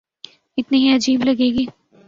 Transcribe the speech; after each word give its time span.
اتنی 0.57 0.77
ہی 0.83 0.95
عجیب 0.95 1.23
لگے 1.23 1.49
گی۔ 1.55 1.65